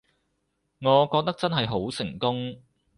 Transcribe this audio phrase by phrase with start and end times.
[0.79, 2.59] 我覺得真係好成功